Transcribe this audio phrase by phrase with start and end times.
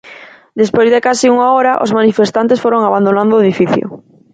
[0.61, 3.85] Despois de case unha hora os manifestantes foron abandonando o edificio.